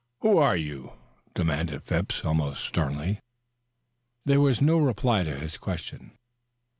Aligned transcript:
"Who 0.21 0.39
are 0.39 0.57
you?" 0.57 0.93
demanded 1.35 1.83
Mr. 1.83 1.85
Phipps 1.87 2.25
almost 2.25 2.63
sternly. 2.65 3.19
There 4.25 4.39
was 4.41 4.59
no 4.59 4.79
reply 4.79 5.21
to 5.21 5.37
his 5.39 5.57
question. 5.57 6.17